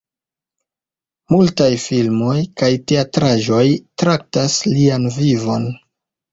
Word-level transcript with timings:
Multaj 1.33 1.67
filmoj 1.83 2.39
kaj 2.63 2.71
teatraĵoj 2.93 3.63
traktas 4.05 4.59
lian 4.75 5.09
vivon. 5.23 5.73